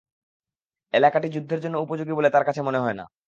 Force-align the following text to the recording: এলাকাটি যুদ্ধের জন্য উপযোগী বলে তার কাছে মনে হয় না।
এলাকাটি 0.93 1.27
যুদ্ধের 1.29 1.59
জন্য 1.59 1.75
উপযোগী 1.77 2.13
বলে 2.15 2.29
তার 2.29 2.43
কাছে 2.43 2.61
মনে 2.61 2.79
হয় 2.79 2.93
না। 2.93 3.05